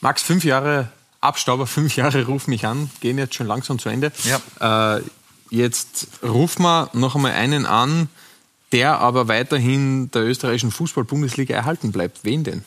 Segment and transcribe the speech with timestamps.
[0.00, 0.88] Max, fünf Jahre
[1.20, 4.12] Abstauber, fünf Jahre Ruf mich an, gehen jetzt schon langsam zu Ende.
[4.24, 4.96] Ja.
[4.96, 5.02] Äh,
[5.50, 8.08] jetzt rufen wir noch einmal einen an,
[8.72, 12.24] der aber weiterhin der österreichischen Fußball-Bundesliga erhalten bleibt.
[12.24, 12.64] Wen denn?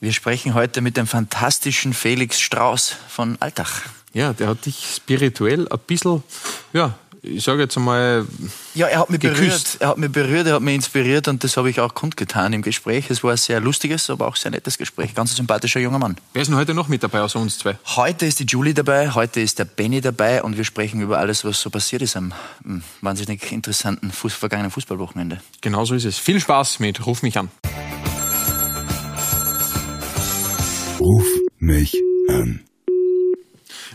[0.00, 3.82] Wir sprechen heute mit dem fantastischen Felix Strauß von Altach.
[4.12, 6.24] Ja, der hat dich spirituell ein bisschen
[6.72, 8.26] ja, ich sage jetzt einmal.
[8.74, 9.38] Ja, er hat mich geküsst.
[9.38, 9.76] berührt.
[9.80, 12.62] Er hat mich berührt, er hat mich inspiriert und das habe ich auch kundgetan im
[12.62, 13.10] Gespräch.
[13.10, 15.14] Es war ein sehr lustiges, aber auch sehr nettes Gespräch.
[15.14, 16.16] Ganz ein sympathischer junger Mann.
[16.32, 17.78] Wer ist denn heute noch mit dabei außer uns zwei?
[17.96, 21.44] Heute ist die Julie dabei, heute ist der Benny dabei und wir sprechen über alles,
[21.44, 25.40] was so passiert ist am hm, wahnsinnig interessanten Fuß vergangenen Fußballwochenende.
[25.60, 26.18] Genau so ist es.
[26.18, 27.50] Viel Spaß mit Ruf mich an.
[30.98, 31.26] Ruf
[31.58, 31.96] mich
[32.28, 32.64] an.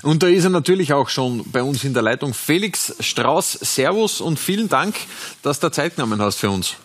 [0.03, 2.33] Und da ist er natürlich auch schon bei uns in der Leitung.
[2.33, 4.95] Felix Strauß, Servus und vielen Dank,
[5.41, 6.75] dass du Zeit genommen hast für uns.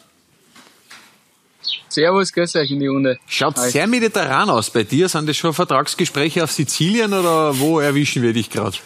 [1.89, 3.19] Servus, grüß euch in die Runde.
[3.27, 3.71] Schaut Hi.
[3.71, 5.09] sehr mediterran aus bei dir.
[5.09, 8.79] Sind das schon Vertragsgespräche auf Sizilien oder wo erwischen wir dich gerade?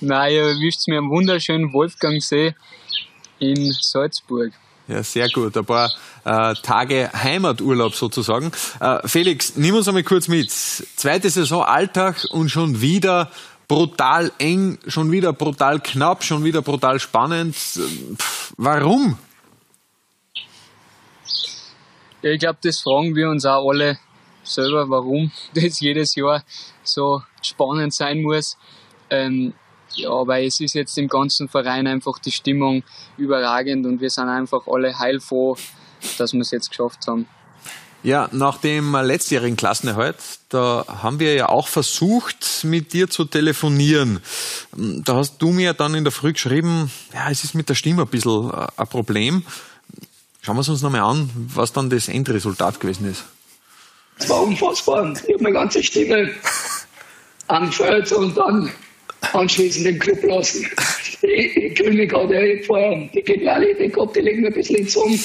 [0.00, 2.54] Nein, ihr erwischt mir am wunderschönen Wolfgangsee
[3.38, 4.52] in Salzburg.
[4.88, 5.54] Ja, sehr gut.
[5.56, 5.92] Ein paar
[6.24, 8.50] äh, Tage Heimaturlaub sozusagen.
[8.80, 10.50] Äh, Felix, nimm uns einmal kurz mit.
[10.50, 13.30] Zweite Saison Alltag und schon wieder
[13.68, 17.54] brutal eng, schon wieder brutal knapp, schon wieder brutal spannend.
[17.54, 19.18] Pff, warum?
[22.22, 23.98] Ja, ich glaube, das fragen wir uns auch alle
[24.42, 26.42] selber, warum das jedes Jahr
[26.82, 28.56] so spannend sein muss.
[29.10, 29.52] Ähm,
[29.94, 32.82] ja, weil es ist jetzt im ganzen Verein einfach die Stimmung
[33.16, 35.56] überragend und wir sind einfach alle heilfroh,
[36.18, 37.26] dass wir es jetzt geschafft haben.
[38.04, 40.16] Ja, nach dem letztjährigen Klassenerhalt,
[40.50, 44.20] da haben wir ja auch versucht, mit dir zu telefonieren.
[44.72, 48.02] Da hast du mir dann in der Früh geschrieben, ja, es ist mit der Stimme
[48.02, 49.42] ein bisschen äh, ein Problem.
[50.42, 53.24] Schauen wir es uns nochmal an, was dann das Endresultat gewesen ist.
[54.16, 55.12] Es war unfassbar.
[55.26, 56.30] Ich habe meine ganze Stimme
[57.48, 58.72] angefeuert und dann
[59.32, 60.66] anschließend den Club lassen.
[61.22, 65.18] Die König hat ja vorher die Genialität gehabt, die legen mir ein bisschen ins Um.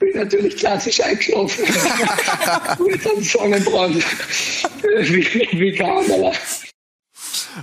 [0.00, 1.64] Bin natürlich klassisch eingeschlafen.
[2.84, 3.96] Mit einem Sonnenbrand.
[4.82, 6.32] wie, wie kein anderer.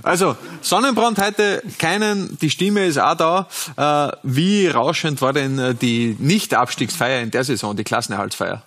[0.02, 3.48] Also, Sonnenbrand heute keinen, die Stimme ist auch da.
[4.12, 8.62] Äh, wie rauschend war denn äh, die Nicht-Abstiegsfeier in der Saison, die Klassenerhaltsfeier?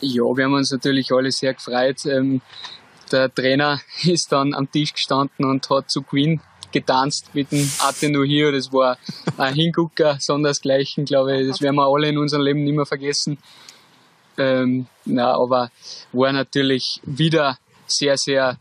[0.00, 2.04] Ja, wir haben uns natürlich alle sehr gefreut.
[2.06, 2.40] Ähm,
[3.14, 6.40] der Trainer ist dann am Tisch gestanden und hat zu Queen
[6.72, 8.50] getanzt mit dem Atenuhio.
[8.50, 8.98] Das war
[9.38, 11.48] ein Hingucker, sondersgleichen, glaube ich.
[11.48, 13.38] Das werden wir alle in unserem Leben nicht mehr vergessen.
[14.36, 15.70] Ähm, na, aber
[16.12, 18.58] war natürlich wieder sehr, sehr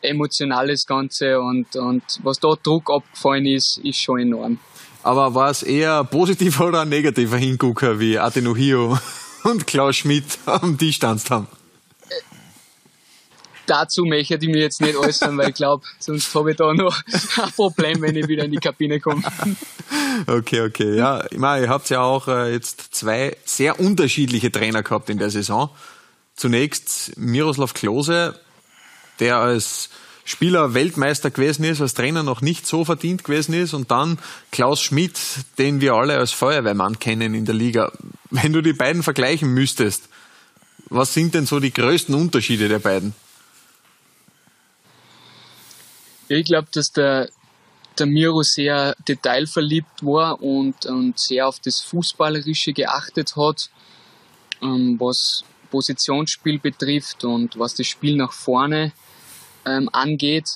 [0.00, 4.58] emotionales Ganze und, und was da Druck abgefallen ist, ist schon enorm.
[5.04, 8.98] Aber war es eher positiver oder ein negativer Hingucker, wie Atenuhio
[9.44, 11.46] und Klaus Schmidt am Tisch tanzt haben?
[13.72, 17.00] Dazu möchte ich mich jetzt nicht äußern, weil ich glaube, sonst habe ich da noch
[17.38, 19.22] ein Problem, wenn ich wieder in die Kabine komme.
[20.26, 20.96] Okay, okay.
[20.96, 25.18] Ja, ich meine, ihr habt ja auch äh, jetzt zwei sehr unterschiedliche Trainer gehabt in
[25.18, 25.70] der Saison.
[26.36, 28.38] Zunächst Miroslav Klose,
[29.20, 29.88] der als
[30.24, 34.18] Spieler Weltmeister gewesen ist, als Trainer noch nicht so verdient gewesen ist und dann
[34.50, 35.18] Klaus Schmidt,
[35.58, 37.90] den wir alle als Feuerwehrmann kennen in der Liga.
[38.30, 40.08] Wenn du die beiden vergleichen müsstest,
[40.88, 43.14] was sind denn so die größten Unterschiede der beiden?
[46.38, 47.28] Ich glaube, dass der,
[47.98, 53.70] der Miro sehr detailverliebt war und, und sehr auf das Fußballerische geachtet hat,
[54.62, 58.92] ähm, was Positionsspiel betrifft und was das Spiel nach vorne
[59.66, 60.48] ähm, angeht.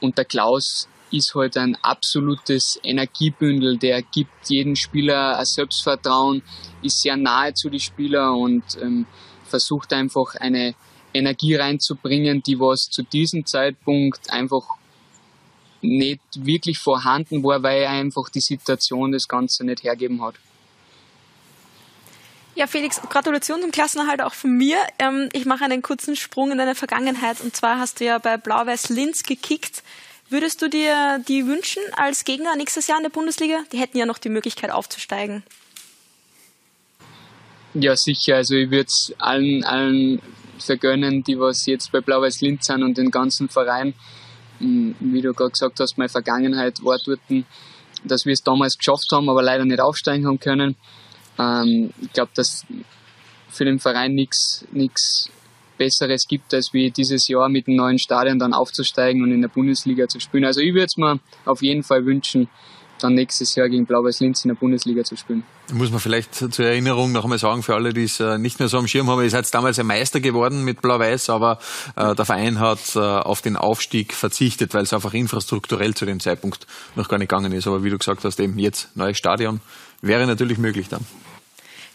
[0.00, 6.42] Und der Klaus ist halt ein absolutes Energiebündel, der gibt jedem Spieler ein Selbstvertrauen,
[6.82, 9.06] ist sehr nahe zu den Spielern und ähm,
[9.44, 10.74] versucht einfach eine
[11.12, 14.64] Energie reinzubringen, die was zu diesem Zeitpunkt einfach
[15.84, 20.34] nicht wirklich vorhanden war, weil einfach die Situation das Ganze nicht hergeben hat.
[22.56, 24.76] Ja, Felix, Gratulation zum Klassenerhalt auch von mir.
[24.98, 28.36] Ähm, ich mache einen kurzen Sprung in deine Vergangenheit und zwar hast du ja bei
[28.36, 29.82] Blau-Weiß Linz gekickt.
[30.30, 33.58] Würdest du dir die wünschen als Gegner nächstes Jahr in der Bundesliga?
[33.72, 35.42] Die hätten ja noch die Möglichkeit aufzusteigen.
[37.74, 38.36] Ja, sicher.
[38.36, 40.22] Also ich würde es allen, allen
[40.58, 43.94] vergönnen, die was jetzt bei Blau-Weiß Linz sind und den ganzen Verein
[45.00, 47.20] wie du gerade gesagt hast, meine Vergangenheit war dort,
[48.04, 50.76] dass wir es damals geschafft haben, aber leider nicht aufsteigen haben können.
[51.38, 52.66] Ähm, ich glaube, dass
[53.48, 55.30] für den Verein nichts
[55.76, 59.48] Besseres gibt, als wie dieses Jahr mit dem neuen Stadion dann aufzusteigen und in der
[59.48, 60.44] Bundesliga zu spielen.
[60.44, 62.48] Also ich würde es mir auf jeden Fall wünschen,
[63.04, 65.44] dann nächstes Jahr gegen Blau-Weiß Linz in der Bundesliga zu spielen.
[65.72, 68.68] Muss man vielleicht zur Erinnerung noch einmal sagen, für alle, die es äh, nicht mehr
[68.68, 71.58] so am Schirm haben, ihr seid damals ein Meister geworden mit Blau-Weiß, aber
[71.96, 76.20] äh, der Verein hat äh, auf den Aufstieg verzichtet, weil es einfach infrastrukturell zu dem
[76.20, 76.66] Zeitpunkt
[76.96, 77.66] noch gar nicht gegangen ist.
[77.66, 79.60] Aber wie du gesagt hast, eben jetzt neues Stadion
[80.00, 81.04] wäre natürlich möglich dann.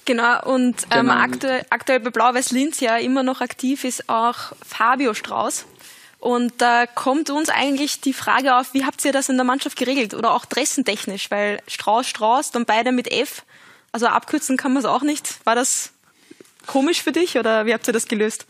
[0.05, 1.13] Genau, und ähm, genau.
[1.13, 5.65] Aktuell, aktuell bei Blau-Weiß Linz ja immer noch aktiv ist auch Fabio Strauß.
[6.19, 9.77] Und da kommt uns eigentlich die Frage auf, wie habt ihr das in der Mannschaft
[9.77, 13.43] geregelt oder auch dressentechnisch, weil Strauß, Strauß, dann beide mit F,
[13.93, 15.45] also abkürzen kann man es auch nicht.
[15.45, 15.93] War das
[16.67, 18.45] komisch für dich oder wie habt ihr das gelöst?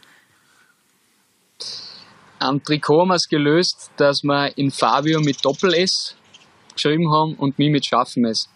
[2.40, 6.16] Am Trikot haben wir es gelöst, dass wir in Fabio mit Doppel-S
[6.74, 8.50] geschrieben haben und mich mit scharfem S.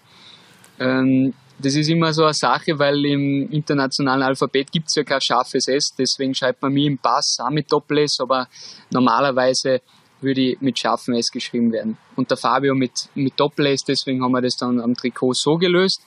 [0.80, 5.22] Ähm, das ist immer so eine Sache, weil im internationalen Alphabet gibt es ja kein
[5.22, 8.48] scharfes S, deswegen schreibt man mir im Pass auch mit Doppel-S, aber
[8.92, 9.82] normalerweise
[10.22, 11.98] würde ich mit scharfem S geschrieben werden.
[12.16, 16.02] Und der Fabio mit, mit Doppel-S, deswegen haben wir das dann am Trikot so gelöst.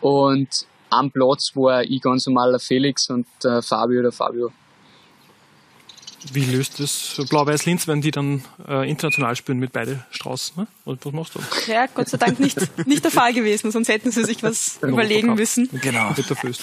[0.00, 0.48] Und
[0.90, 4.52] am Platz war ich ganz normaler Felix und der Fabio der Fabio.
[6.32, 10.54] Wie löst das Blau-Weiß-Linz, wenn die dann äh, international spielen mit beide Strauß?
[10.56, 10.66] Ne?
[10.84, 11.40] Was machst du?
[11.70, 15.34] Ja, Gott sei Dank nicht, nicht der Fall gewesen, sonst hätten sie sich was überlegen
[15.34, 15.68] müssen.
[15.80, 16.14] Genau.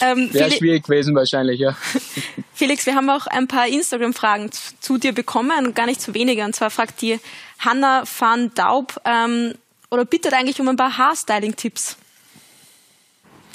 [0.02, 1.78] Ähm, Wäre schwierig gewesen wahrscheinlich, ja.
[2.54, 6.44] Felix, wir haben auch ein paar Instagram-Fragen zu dir bekommen, gar nicht zu wenige.
[6.44, 7.20] Und zwar fragt die
[7.60, 9.54] Hanna van Daub ähm,
[9.92, 11.98] oder bittet eigentlich um ein paar Haarstyling-Tipps.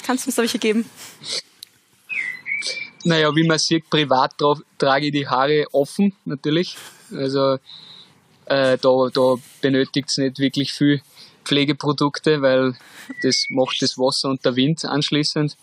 [0.05, 0.89] Kannst du uns da welche geben?
[3.09, 4.35] Naja, wie man sieht, privat
[4.77, 6.77] trage ich die Haare offen, natürlich.
[7.11, 7.57] Also
[8.45, 11.01] äh, da, da benötigt es nicht wirklich viel
[11.43, 12.75] Pflegeprodukte, weil
[13.23, 15.57] das macht das Wasser und der Wind anschließend.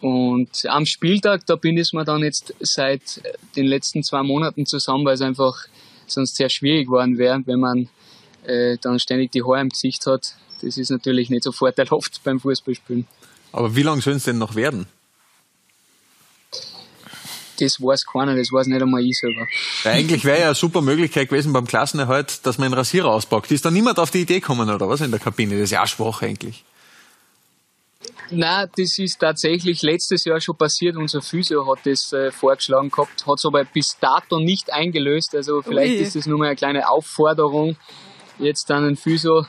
[0.00, 3.20] Und am Spieltag, da bin ich mir dann jetzt seit
[3.56, 5.66] den letzten zwei Monaten zusammen, weil es einfach
[6.06, 7.88] sonst sehr schwierig geworden wäre, wenn man
[8.44, 10.36] äh, dann ständig die Haare im Gesicht hat.
[10.62, 13.08] Das ist natürlich nicht so vorteilhaft beim Fußballspielen.
[13.50, 14.86] Aber wie lange sollen es denn noch werden?
[17.60, 19.46] Das weiß keiner, das weiß nicht einmal ich selber.
[19.84, 23.50] Ja, eigentlich wäre ja eine super Möglichkeit gewesen beim Klassenerhalt, dass man einen Rasierer auspackt.
[23.50, 25.54] Ist da niemand auf die Idee gekommen, oder was, in der Kabine?
[25.54, 26.64] Das ist ja auch schwach eigentlich.
[28.30, 30.96] Nein, das ist tatsächlich letztes Jahr schon passiert.
[30.96, 35.34] Unser Physio hat das äh, vorgeschlagen gehabt, hat es aber bis dato nicht eingelöst.
[35.34, 36.02] Also vielleicht Ui.
[36.02, 37.76] ist das nur mal eine kleine Aufforderung
[38.38, 39.46] jetzt an den Physio,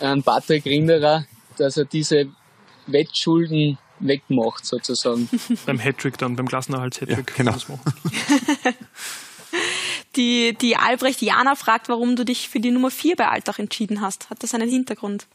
[0.00, 1.26] an Patrick Rinderer,
[1.58, 2.26] dass er diese
[2.86, 5.28] Wettschulden wegmacht, sozusagen.
[5.66, 7.38] beim Hattrick dann, beim Klassenerhalts-Hattrick.
[7.38, 7.56] Ja, genau.
[10.16, 14.00] die, die Albrecht Jana fragt, warum du dich für die Nummer 4 bei Altach entschieden
[14.00, 14.30] hast.
[14.30, 15.26] Hat das einen Hintergrund?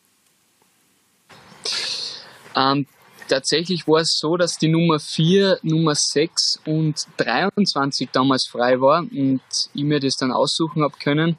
[2.55, 2.85] Ähm,
[3.27, 9.01] tatsächlich war es so, dass die Nummer 4, Nummer 6 und 23 damals frei war
[9.01, 9.41] und
[9.73, 11.37] ich mir das dann aussuchen habe können.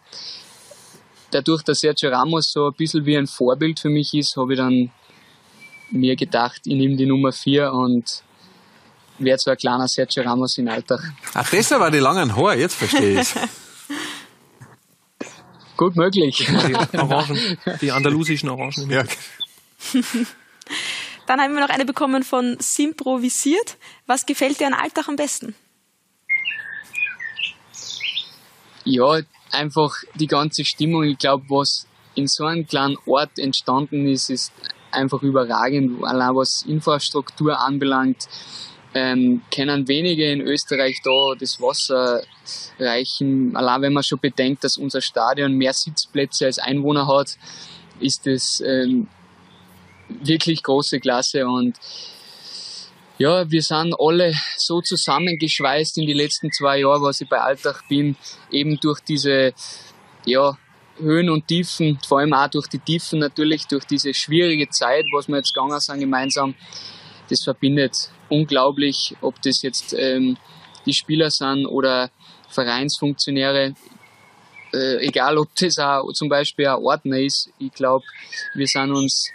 [1.31, 4.59] Dadurch, dass Sergio Ramos so ein bisschen wie ein Vorbild für mich ist, habe ich
[4.59, 4.91] dann
[5.91, 8.23] mir gedacht, ich nehme die Nummer 4 und
[9.19, 11.01] wäre zwar ein kleiner Sergio Ramos in Alltag.
[11.35, 13.29] Ach, deshalb war die langen Haare, jetzt verstehe ich
[15.77, 16.37] Gut möglich.
[16.37, 18.91] Die Orangen, die andalusischen Orangen.
[18.91, 19.03] Ja.
[21.27, 23.79] Dann haben wir noch eine bekommen von Simprovisiert.
[24.07, 25.55] Was gefällt dir an Alltag am besten?
[28.85, 29.21] Ja,
[29.53, 31.05] einfach die ganze Stimmung.
[31.05, 34.53] Ich glaube, was in so einem kleinen Ort entstanden ist, ist
[34.93, 38.29] einfach überragend, allein was Infrastruktur anbelangt.
[38.93, 42.25] Ähm, können wenige in Österreich da das Wasser
[42.79, 43.55] reichen.
[43.55, 47.37] Allein wenn man schon bedenkt, dass unser Stadion mehr Sitzplätze als Einwohner hat,
[48.01, 49.07] ist das ähm,
[50.09, 51.77] wirklich große Klasse und
[53.19, 57.83] ja, wir sind alle so zusammengeschweißt in die letzten zwei Jahre, was ich bei Alltag
[57.87, 58.17] bin,
[58.51, 59.53] eben durch diese
[60.25, 60.57] ja,
[61.01, 65.29] Höhen und Tiefen, vor allem auch durch die Tiefen natürlich, durch diese schwierige Zeit, was
[65.29, 66.55] wir jetzt gegangen sind gemeinsam,
[67.29, 70.37] das verbindet unglaublich, ob das jetzt ähm,
[70.87, 72.11] die Spieler sind oder
[72.49, 73.75] Vereinsfunktionäre,
[74.73, 77.51] äh, egal ob das auch zum Beispiel ein Ordner ist.
[77.59, 78.05] Ich glaube,
[78.55, 79.31] wir sind uns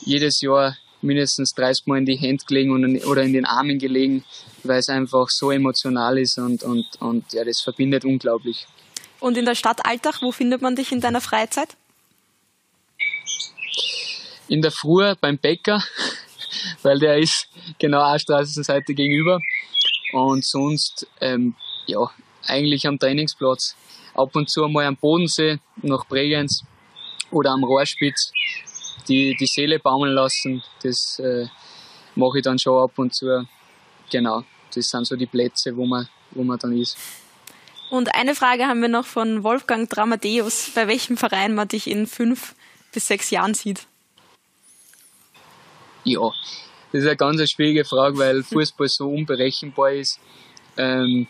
[0.00, 4.24] jedes Jahr mindestens 30 Mal in die Hände gelegen und, oder in den Armen gelegen,
[4.64, 8.66] weil es einfach so emotional ist und, und, und ja, das verbindet unglaublich.
[9.20, 11.76] Und in der Stadt Altach, wo findet man dich in deiner Freizeit?
[14.48, 15.82] In der Früh beim Bäcker,
[16.82, 17.48] weil der ist
[17.78, 19.40] genau eine Straßenseite gegenüber.
[20.12, 21.54] Und sonst, ähm,
[21.86, 22.10] ja,
[22.46, 23.76] eigentlich am Trainingsplatz.
[24.14, 26.64] Ab und zu einmal am Bodensee, nach Bregenz
[27.30, 28.32] oder am Rohrspitz.
[29.08, 31.46] Die, die Seele baumeln lassen, das äh,
[32.14, 33.46] mache ich dann schon ab und zu.
[34.10, 34.44] Genau,
[34.74, 36.96] das sind so die Plätze, wo man, wo man dann ist.
[37.90, 42.06] Und eine Frage haben wir noch von Wolfgang Dramadeus, bei welchem Verein man dich in
[42.06, 42.54] fünf
[42.92, 43.86] bis sechs Jahren sieht?
[46.04, 46.32] Ja,
[46.92, 50.18] das ist eine ganz schwierige Frage, weil Fußball so unberechenbar ist.
[50.76, 51.26] Ähm,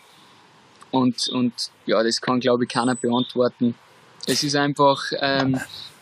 [0.91, 1.53] und, und
[1.85, 3.75] ja, das kann, glaube ich, keiner beantworten.
[4.25, 5.59] Es ist einfach ähm,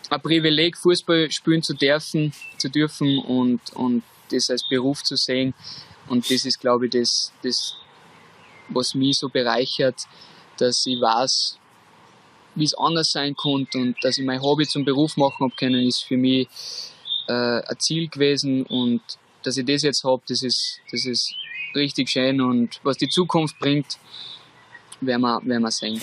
[0.10, 5.54] ein Privileg, Fußball spielen zu dürfen, zu dürfen und, und das als Beruf zu sehen.
[6.08, 7.76] Und das ist, glaube ich, das, das,
[8.70, 9.96] was mich so bereichert,
[10.58, 11.58] dass ich weiß,
[12.56, 15.86] wie es anders sein konnte und dass ich mein Hobby zum Beruf machen habe können,
[15.86, 16.48] ist für mich
[17.28, 19.02] äh, ein Ziel gewesen und
[19.44, 21.34] dass ich das jetzt habe, das ist, das ist
[21.76, 23.98] richtig schön und was die Zukunft bringt,
[25.02, 26.02] werden wir, werden wir sehen.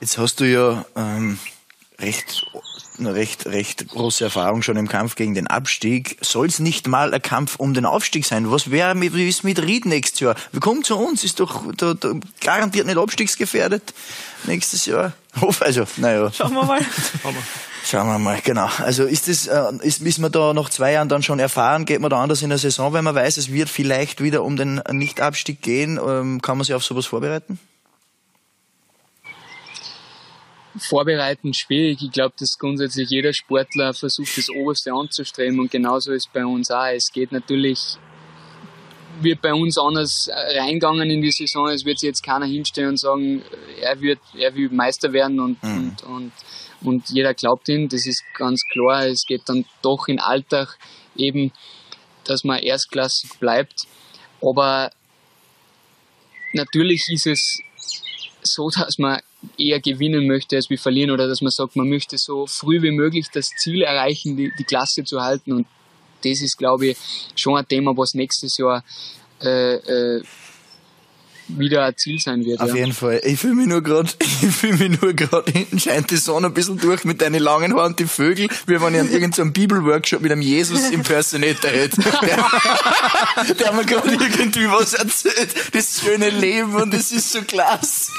[0.00, 1.38] Jetzt hast du ja ähm,
[1.98, 2.46] recht,
[3.06, 6.18] recht, recht große Erfahrung schon im Kampf gegen den Abstieg.
[6.20, 8.50] Soll es nicht mal ein Kampf um den Aufstieg sein?
[8.50, 10.36] Was wäre mit, wie ist mit Ried nächstes Jahr?
[10.60, 13.94] Kommt zu uns, ist doch da, da garantiert nicht abstiegsgefährdet
[14.44, 15.12] nächstes Jahr.
[15.40, 16.30] Hoffe also, naja.
[16.32, 16.80] Schauen wir mal.
[17.84, 18.68] Schauen wir mal, genau.
[18.78, 22.00] Also ist das, äh, ist, ist man da nach zwei Jahren dann schon erfahren, geht
[22.00, 24.82] man da anders in der Saison, wenn man weiß, es wird vielleicht wieder um den
[24.90, 27.58] Nichtabstieg gehen, ähm, kann man sich auf sowas vorbereiten?
[30.78, 32.02] Vorbereiten schwierig.
[32.02, 36.70] Ich glaube, dass grundsätzlich jeder Sportler versucht, das Oberste anzustreben und genauso ist bei uns
[36.70, 36.86] auch.
[36.86, 37.96] Es geht natürlich,
[39.20, 41.68] wird bei uns anders reingegangen in die Saison.
[41.68, 43.42] Es wird sich jetzt keiner hinstellen und sagen,
[43.80, 45.78] er wird, er will Meister werden und, mhm.
[45.78, 46.32] und, und,
[46.82, 47.88] und jeder glaubt ihm.
[47.88, 49.06] Das ist ganz klar.
[49.06, 50.78] Es geht dann doch in Alltag
[51.16, 51.52] eben,
[52.24, 53.86] dass man erstklassig bleibt.
[54.40, 54.92] Aber
[56.52, 57.60] natürlich ist es
[58.42, 59.20] so, dass man
[59.58, 62.90] eher gewinnen möchte als wir verlieren oder dass man sagt, man möchte so früh wie
[62.90, 65.66] möglich das Ziel erreichen, die, die Klasse zu halten und
[66.22, 66.96] das ist, glaube ich,
[67.34, 68.84] schon ein Thema, was nächstes Jahr
[69.42, 70.22] äh, äh,
[71.48, 72.60] wieder ein Ziel sein wird.
[72.60, 72.76] Auf ja.
[72.76, 73.20] jeden Fall.
[73.24, 76.54] Ich fühle mich nur gerade, ich fühle mich nur gerade hinten scheint die Sonne ein
[76.54, 80.30] bisschen durch mit deinen langen Haaren die Vögel, wie wenn ich an irgendeinem Bibelworkshop mit
[80.30, 82.00] einem Jesus Impersonator hätte.
[82.20, 85.54] Der, der mir gerade irgendwie was erzählt.
[85.72, 88.10] Das schöne Leben und es ist so klasse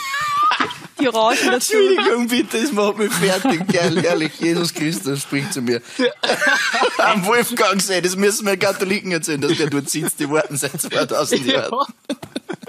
[1.01, 1.74] die Orangen dazu.
[1.74, 3.67] Entschuldigung, bitte, das macht mich fertig.
[3.67, 5.81] Geil, ehrlich, Jesus Christus spricht zu mir.
[6.98, 10.79] Am Wolfgang sei, das müssen wir Katholiken erzählen, dass der dort sitzt, die warten seit
[10.79, 11.86] 2000 Jahren.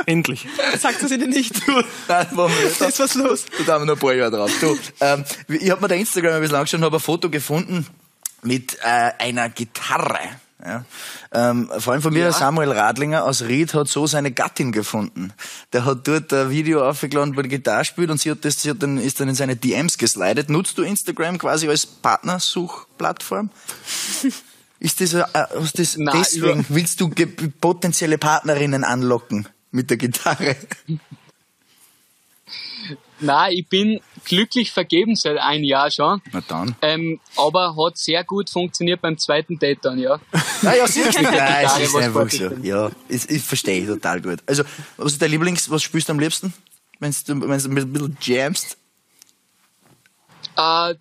[0.06, 0.46] Endlich.
[0.78, 1.66] Sagt das ihnen nicht.
[1.66, 3.44] Du, nein, machen wir Da ist was los.
[3.66, 4.50] Da haben wir noch ein paar Jahre drauf.
[4.60, 7.86] Du, ähm, ich habe mir da Instagram ein bisschen angeschaut und habe ein Foto gefunden
[8.42, 10.18] mit äh, einer Gitarre.
[10.64, 10.84] Ja.
[11.32, 12.26] Ähm, vor allem von mir, ja.
[12.26, 15.32] der Samuel Radlinger aus Ried hat so seine Gattin gefunden.
[15.72, 18.70] Der hat dort ein Video aufgeladen, wo die Gitarre spielt und sie hat das, sie
[18.70, 20.50] hat dann, ist dann in seine DMs geslidet.
[20.50, 23.50] Nutzt du Instagram quasi als Partnersuchplattform?
[24.78, 25.24] ist das, äh,
[25.62, 26.64] ist das Nein, deswegen?
[26.68, 27.10] Willst du
[27.60, 30.56] potenzielle Partnerinnen anlocken mit der Gitarre?
[33.22, 36.20] Nein, ich bin glücklich vergeben seit einem Jahr schon.
[36.32, 36.76] Na dann.
[36.82, 40.20] Ähm, aber hat sehr gut funktioniert beim zweiten Date dann, ja.
[40.62, 41.22] Naja, sicher.
[41.22, 42.50] Nein, es ist einfach so.
[42.62, 44.40] Ja, ich, ich verstehe total gut.
[44.46, 44.64] Also,
[44.96, 46.52] was ist dein Lieblings, was spielst du am liebsten?
[46.98, 48.76] Wenn du, wenn du ein bisschen jamst?
[50.56, 50.94] Uh,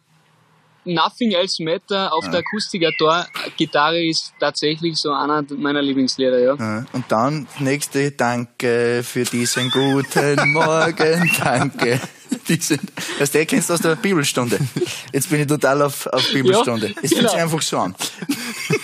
[0.85, 2.31] Nothing Else Matter auf ja.
[2.31, 6.55] der Akustikgitarre ist tatsächlich so einer meiner Lieblingslieder, ja.
[6.55, 6.85] ja.
[6.93, 11.99] Und dann nächste Danke für diesen guten Morgen, danke.
[12.47, 12.79] Diesen,
[13.19, 14.59] das der kennst du aus der Bibelstunde.
[15.13, 16.87] Jetzt bin ich total auf, auf Bibelstunde.
[16.87, 17.31] Ja, es fühlt genau.
[17.31, 17.95] sich einfach so an.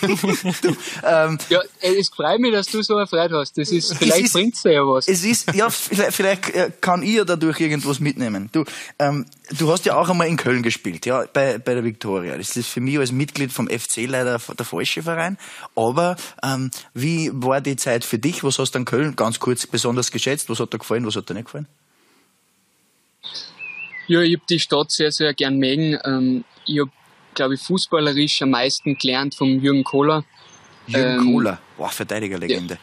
[0.62, 3.56] du, ähm, ja, es freut mich, dass du so eine Freude hast.
[3.56, 5.08] Das ist, vielleicht bringt es dir ja was.
[5.08, 8.48] Es ist, ja, vielleicht, vielleicht äh, kann ich ja dadurch irgendwas mitnehmen.
[8.52, 8.64] Du,
[8.98, 9.26] ähm,
[9.56, 12.36] du hast ja auch einmal in Köln gespielt, ja, bei, bei der Viktoria.
[12.36, 15.38] Das ist für mich als Mitglied vom FC leider der falsche Verein.
[15.74, 18.44] Aber ähm, wie war die Zeit für dich?
[18.44, 20.48] Was hast du in Köln ganz kurz besonders geschätzt?
[20.48, 21.06] Was hat dir gefallen?
[21.06, 21.66] Was hat dir nicht gefallen?
[24.06, 25.98] Ja, ich habe die Stadt sehr, sehr gern mögen.
[26.04, 26.90] Ähm, ich habe,
[27.34, 30.24] glaube ich, fußballerisch am meisten gelernt vom Jürgen Kohler.
[30.86, 32.74] Jürgen ähm, Kohler, wow, Verteidigerlegende.
[32.74, 32.80] Ja.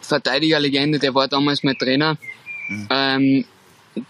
[0.00, 2.16] Verteidigerlegende, der war damals mein Trainer.
[2.68, 2.88] Mhm.
[2.90, 3.44] Ähm,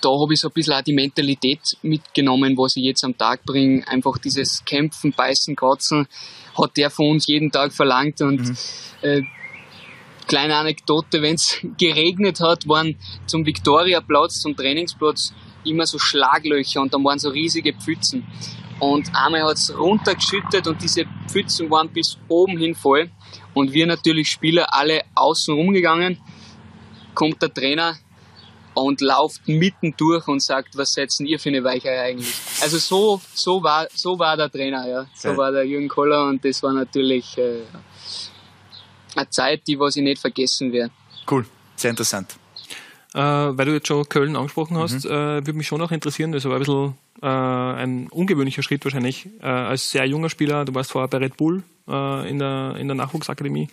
[0.00, 3.44] da habe ich so ein bisschen auch die Mentalität mitgenommen, was ich jetzt am Tag
[3.44, 3.86] bringe.
[3.86, 6.08] Einfach dieses Kämpfen, Beißen, Kratzen
[6.58, 8.20] hat der von uns jeden Tag verlangt.
[8.20, 8.56] Und mhm.
[9.02, 9.22] äh,
[10.26, 15.32] kleine Anekdote, wenn es geregnet hat, waren zum Viktoriaplatz, zum Trainingsplatz
[15.64, 18.26] immer so Schlaglöcher und dann waren so riesige Pfützen.
[18.78, 23.10] Und einmal hat es runtergeschüttet und diese Pfützen waren bis oben hin voll.
[23.54, 26.20] Und wir natürlich Spieler alle außen rumgegangen.
[27.14, 27.96] Kommt der Trainer
[28.74, 32.34] und lauft mitten durch und sagt, was setzen ihr für eine Weichei eigentlich?
[32.60, 35.06] Also so, so war, so war der Trainer, ja.
[35.14, 37.62] So war der Jürgen Koller und das war natürlich äh,
[39.16, 40.92] eine Zeit, die was ich nicht vergessen werde.
[41.30, 41.46] Cool,
[41.76, 42.36] sehr interessant.
[43.14, 45.10] Äh, weil du jetzt schon Köln angesprochen hast, mhm.
[45.10, 49.26] äh, würde mich schon auch interessieren, das war ein bisschen äh, ein ungewöhnlicher Schritt wahrscheinlich.
[49.40, 52.88] Äh, als sehr junger Spieler, du warst vorher bei Red Bull äh, in, der, in
[52.88, 53.68] der Nachwuchsakademie.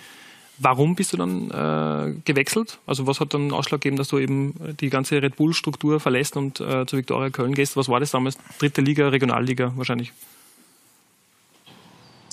[0.60, 2.78] Warum bist du dann äh, gewechselt?
[2.86, 6.60] Also was hat dann Ausschlag gegeben, dass du eben die ganze Red Bull-Struktur verlässt und
[6.60, 7.76] äh, zu Viktoria Köln gehst?
[7.76, 8.38] Was war das damals?
[8.60, 10.14] Dritte Liga, Regionalliga wahrscheinlich?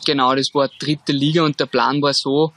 [0.05, 2.52] Genau, das war dritte Liga und der Plan war so,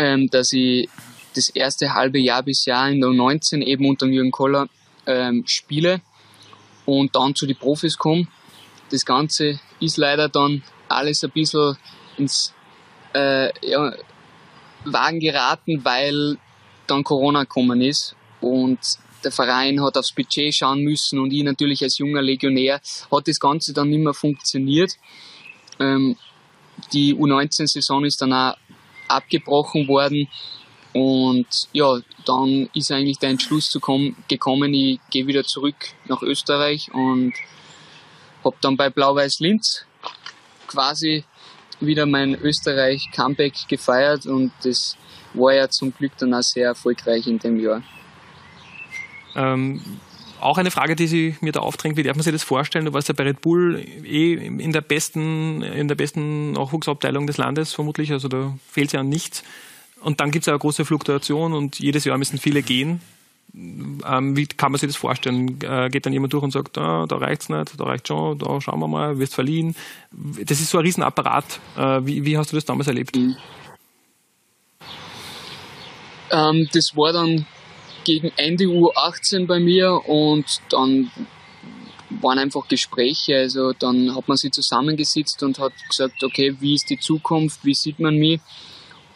[0.00, 0.88] ähm, dass ich
[1.34, 4.66] das erste halbe Jahr bis Jahr in der U19 eben unter Jürgen Koller
[5.06, 6.00] ähm, spiele
[6.86, 8.26] und dann zu den Profis komme.
[8.90, 11.76] Das Ganze ist leider dann alles ein bisschen
[12.16, 12.54] ins
[13.14, 13.92] äh, ja,
[14.86, 16.38] Wagen geraten, weil
[16.86, 18.78] dann Corona gekommen ist und
[19.22, 22.80] der Verein hat aufs Budget schauen müssen und ich natürlich als junger Legionär
[23.12, 24.92] hat das Ganze dann nicht mehr funktioniert.
[25.78, 26.16] Ähm,
[26.94, 28.56] die U19-Saison ist dann auch
[29.10, 30.28] abgebrochen worden
[30.92, 35.76] und ja, dann ist eigentlich der Entschluss zu kommen, gekommen, ich gehe wieder zurück
[36.06, 37.32] nach Österreich und
[38.44, 39.84] habe dann bei Blau-Weiß Linz
[40.66, 41.24] quasi
[41.80, 44.96] wieder mein Österreich-Comeback gefeiert und das
[45.34, 47.82] war ja zum Glück dann auch sehr erfolgreich in dem Jahr.
[49.36, 49.80] Ähm,
[50.40, 52.84] auch eine Frage, die sie mir da aufdrängt, wie darf man sich das vorstellen?
[52.84, 57.38] Du warst ja bei Red Bull eh in der besten, in der besten Nachwuchsabteilung des
[57.38, 59.42] Landes vermutlich, also da fehlt ja an nichts.
[60.00, 63.00] Und dann gibt es ja eine große Fluktuation und jedes Jahr müssen viele gehen.
[63.54, 65.58] Ähm, wie kann man sich das vorstellen?
[65.62, 68.60] Äh, geht dann jemand durch und sagt, ah, da reicht's nicht, da reicht schon, da
[68.60, 69.74] schauen wir mal, wirst verliehen.
[70.12, 71.60] Das ist so ein Riesenapparat.
[71.76, 73.16] Äh, wie, wie, hast du das damals erlebt?
[73.16, 73.36] Mhm.
[76.30, 77.44] Ähm, das war dann
[78.04, 81.10] gegen Ende U18 bei mir und dann
[82.10, 83.36] waren einfach Gespräche.
[83.36, 87.74] Also dann hat man sich zusammengesetzt und hat gesagt, okay, wie ist die Zukunft, wie
[87.74, 88.40] sieht man mich?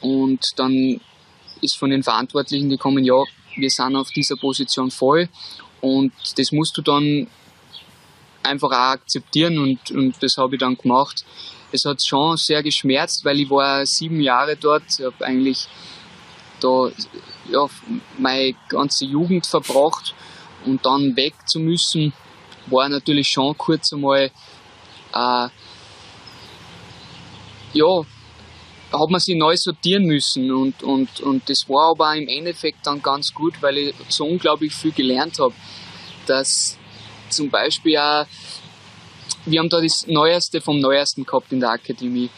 [0.01, 1.01] Und dann
[1.61, 3.23] ist von den Verantwortlichen gekommen, ja,
[3.57, 5.29] wir sind auf dieser Position voll
[5.81, 7.27] und das musst du dann
[8.43, 11.25] einfach auch akzeptieren und, und das habe ich dann gemacht.
[11.73, 15.67] Es hat schon sehr geschmerzt, weil ich war sieben Jahre dort, ich habe eigentlich
[16.61, 16.91] da
[17.51, 17.67] ja,
[18.19, 20.15] meine ganze Jugend verbracht
[20.65, 22.13] und dann weg zu müssen,
[22.67, 24.31] war natürlich schon kurz einmal
[25.13, 25.49] äh,
[27.75, 28.03] ja,
[28.93, 33.03] hat man sich neu sortieren müssen und, und, und das war aber im Endeffekt dann
[33.03, 35.55] ganz gut, weil ich so unglaublich viel gelernt habe,
[36.27, 36.79] dass
[37.29, 38.27] zum Beispiel auch,
[39.47, 42.31] wir haben da das Neueste vom Neuesten gehabt in der Akademie.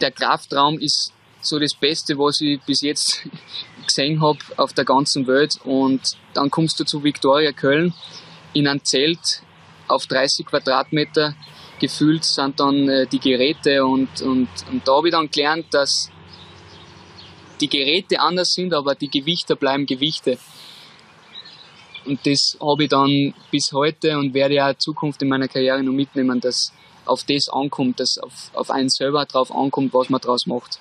[0.00, 3.28] Der Kraftraum ist so das Beste, was ich bis jetzt
[3.86, 7.94] gesehen habe auf der ganzen Welt und dann kommst du zu Viktoria Köln
[8.52, 9.42] in ein Zelt
[9.88, 11.34] auf 30 Quadratmeter
[11.78, 16.10] gefühlt sind dann äh, die Geräte und, und, und da habe ich dann gelernt, dass
[17.60, 20.38] die Geräte anders sind, aber die Gewichte bleiben Gewichte.
[22.04, 25.92] Und das habe ich dann bis heute und werde ja Zukunft in meiner Karriere noch
[25.92, 26.72] mitnehmen, dass
[27.04, 30.78] auf das ankommt, dass auf, auf einen selber drauf ankommt, was man daraus macht.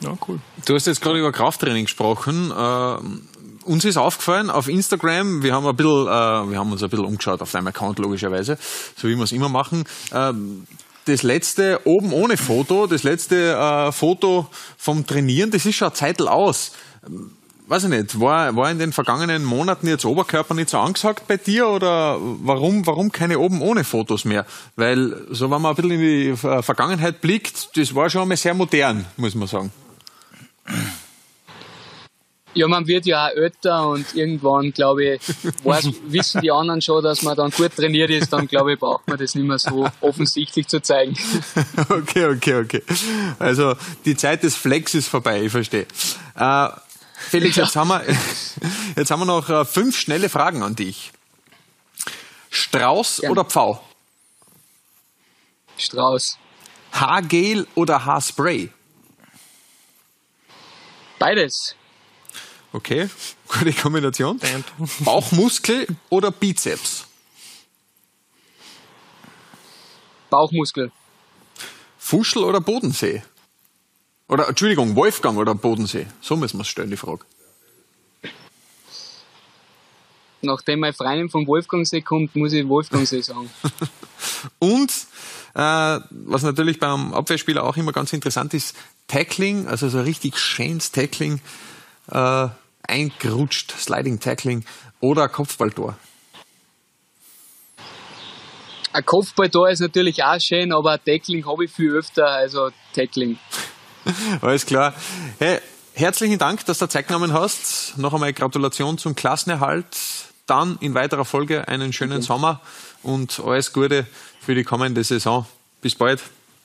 [0.00, 0.40] Ja, cool.
[0.66, 2.50] Du hast jetzt gerade über Krafttraining gesprochen.
[2.50, 2.96] Äh,
[3.64, 7.06] uns ist aufgefallen auf Instagram, wir haben ein bisschen, äh, wir haben uns ein bisschen
[7.06, 8.58] umgeschaut auf deinem Account logischerweise,
[8.96, 9.84] so wie wir es immer machen.
[10.12, 10.66] Ähm,
[11.06, 15.94] das letzte oben ohne Foto, das letzte äh, Foto vom Trainieren, das ist schon eine
[15.94, 16.72] Zeit aus.
[17.06, 17.30] Ähm,
[17.66, 21.36] weiß ich nicht, war, war in den vergangenen Monaten jetzt Oberkörper nicht so angesagt bei
[21.36, 24.46] dir oder warum, warum keine oben ohne Fotos mehr?
[24.76, 28.36] Weil, so wenn man ein bisschen in die äh, Vergangenheit blickt, das war schon einmal
[28.36, 29.72] sehr modern, muss man sagen.
[32.54, 35.20] Ja, man wird ja auch älter und irgendwann, glaube ich,
[35.64, 39.08] weiß, wissen die anderen schon, dass man dann gut trainiert ist, dann glaube ich, braucht
[39.08, 41.16] man das nicht mehr so offensichtlich zu zeigen.
[41.88, 42.82] Okay, okay, okay.
[43.38, 43.74] Also
[44.04, 45.86] die Zeit des Flex ist vorbei, ich verstehe.
[46.36, 46.68] Äh,
[47.14, 47.64] Felix, ja.
[47.64, 48.04] jetzt, haben wir,
[48.96, 51.12] jetzt haben wir noch äh, fünf schnelle Fragen an dich.
[52.50, 53.32] Strauß Gern.
[53.32, 53.82] oder Pfau?
[55.76, 56.38] Strauß.
[56.92, 58.70] Haargel oder Haarspray?
[61.24, 61.74] Beides.
[62.74, 63.08] Okay,
[63.48, 64.38] gute Kombination.
[65.00, 67.06] Bauchmuskel oder Bizeps?
[70.28, 70.92] Bauchmuskel.
[71.96, 73.22] Fuschel oder Bodensee?
[74.28, 76.06] Oder, Entschuldigung, Wolfgang oder Bodensee?
[76.20, 77.24] So müssen wir es stellen, die Frage.
[80.42, 83.48] Nachdem mein Freundin vom Wolfgangsee kommt, muss ich Wolfgangsee sagen.
[84.58, 84.90] Und,
[85.54, 88.76] äh, was natürlich beim Abwehrspieler auch immer ganz interessant ist,
[89.08, 91.40] Tackling, also so richtig schönes Tackling,
[92.10, 92.48] äh,
[92.82, 94.64] eingerutscht, Sliding Tackling
[95.00, 95.96] oder Kopfballtor?
[98.92, 103.38] Ein Kopfballtor ist natürlich auch schön, aber ein Tackling habe ich viel öfter, also Tackling.
[104.40, 104.94] Alles klar.
[105.38, 105.58] Hey,
[105.94, 107.98] herzlichen Dank, dass du Zeit genommen hast.
[107.98, 109.86] Noch einmal Gratulation zum Klassenerhalt.
[110.46, 112.22] Dann in weiterer Folge einen schönen okay.
[112.22, 112.60] Sommer
[113.02, 114.06] und alles Gute
[114.40, 115.46] für die kommende Saison.
[115.80, 116.22] Bis bald.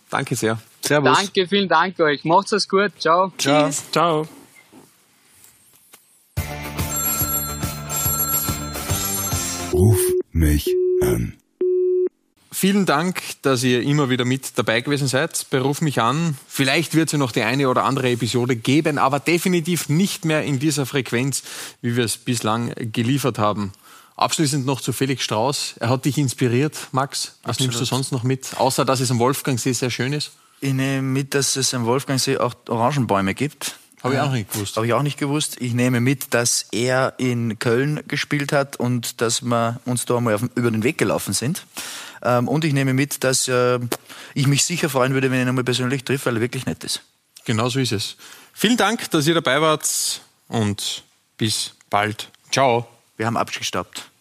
[0.09, 0.59] Danke sehr.
[0.83, 1.17] Servus.
[1.17, 2.23] Danke, vielen Dank euch.
[2.23, 2.91] Macht's es gut.
[2.99, 3.31] Ciao.
[3.37, 3.67] Ciao.
[3.67, 3.91] Tschüss.
[3.91, 4.27] Ciao.
[9.71, 9.99] Ruf
[10.31, 10.67] mich
[11.01, 11.39] an.
[12.51, 15.45] Vielen Dank, dass ihr immer wieder mit dabei gewesen seid.
[15.49, 16.35] Beruf mich an.
[16.47, 20.43] Vielleicht wird es ja noch die eine oder andere Episode geben, aber definitiv nicht mehr
[20.43, 21.43] in dieser Frequenz,
[21.81, 23.71] wie wir es bislang geliefert haben.
[24.19, 25.75] Abschließend noch zu Felix Strauß.
[25.79, 27.37] Er hat dich inspiriert, Max.
[27.43, 27.71] Was Absolut.
[27.71, 28.57] nimmst du sonst noch mit?
[28.57, 30.31] Außer, dass es am Wolfgangsee sehr schön ist.
[30.59, 33.75] Ich nehme mit, dass es am Wolfgangsee auch Orangenbäume gibt.
[34.03, 34.75] Habe ich auch nicht gewusst.
[34.75, 35.57] Habe ich auch nicht gewusst.
[35.61, 40.37] Ich nehme mit, dass er in Köln gespielt hat und dass wir uns da einmal
[40.55, 41.65] über den Weg gelaufen sind.
[42.21, 43.79] Ähm, und ich nehme mit, dass äh,
[44.33, 46.83] ich mich sicher freuen würde, wenn ich ihn einmal persönlich trifft, weil er wirklich nett
[46.83, 47.01] ist.
[47.45, 48.17] Genau so ist es.
[48.53, 51.03] Vielen Dank, dass ihr dabei wart und
[51.37, 52.29] bis bald.
[52.51, 52.85] Ciao.
[53.19, 54.11] Wir haben abgestaubt.